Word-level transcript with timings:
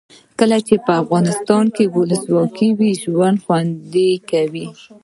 کله 0.39 0.57
چې 0.67 0.75
افغانستان 1.01 1.65
کې 1.75 1.83
ولسواکي 1.95 2.69
وي 2.79 2.91
ژوند 3.03 3.37
خوند 3.43 3.93
کوي. 4.29 4.65